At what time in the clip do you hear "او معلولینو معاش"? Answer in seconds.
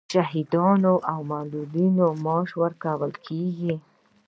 1.11-2.49